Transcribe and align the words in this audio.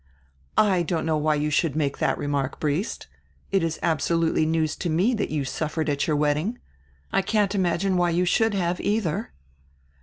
"I 0.57 0.81
don't 0.81 1.05
know 1.05 1.15
why 1.19 1.35
you 1.35 1.51
should 1.51 1.75
make 1.75 1.99
that 1.99 2.17
remark, 2.17 2.59
Briest. 2.59 3.05
It 3.51 3.61
is 3.61 3.77
absolutely 3.83 4.47
news 4.47 4.75
to 4.77 4.89
me 4.89 5.13
that 5.13 5.29
you 5.29 5.45
suffered 5.45 5.89
at 5.91 6.07
your 6.07 6.15
wedding. 6.15 6.57
I 7.13 7.21
can't 7.21 7.53
imagine 7.53 7.97
why 7.97 8.09
you 8.09 8.25
should 8.25 8.55
have, 8.55 8.81
either." 8.81 9.31